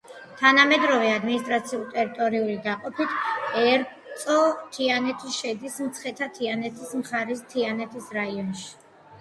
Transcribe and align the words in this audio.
თანამედროვე 0.37 1.09
ადმინისტრაციულ-ტერიტორიული 1.15 2.55
დაყოფით 2.63 3.59
ერწო-თიანეთი 3.65 5.35
შედის 5.37 5.79
მცხეთა-მთიანეთის 5.91 6.97
მხარის 7.03 7.49
თიანეთის 7.55 8.11
რაიონში. 8.21 8.69